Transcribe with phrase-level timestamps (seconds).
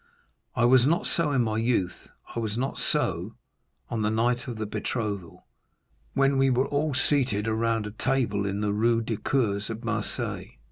[0.55, 3.35] I was not so in my youth, I was not so
[3.87, 5.45] on the night of the betrothal,
[6.15, 10.57] when we were all seated around a table in the Rue du Cours at Marseilles.